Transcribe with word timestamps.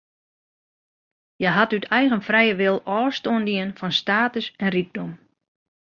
Hja 1.39 1.51
hat 1.57 1.75
út 1.77 1.85
eigen 1.97 2.23
frije 2.27 2.55
wil 2.59 2.77
ôfstân 2.99 3.41
dien 3.47 3.69
fan 3.79 3.93
status 4.01 4.45
en 4.63 4.69
rykdom. 4.75 5.09